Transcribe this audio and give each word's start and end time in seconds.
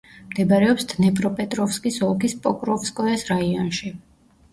მდებარეობს 0.27 0.85
დნეპროპეტროვსკის 0.93 1.99
ოლქის 2.07 2.33
პოკროვსკოეს 2.47 3.27
რაიონში. 3.29 3.93